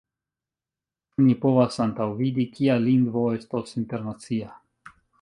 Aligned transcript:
Ĉu 1.11 1.25
ni 1.25 1.35
povas 1.43 1.77
antaŭvidi, 1.87 2.49
kia 2.57 2.81
lingvo 2.89 3.29
estos 3.39 3.79
internacia? 3.85 4.55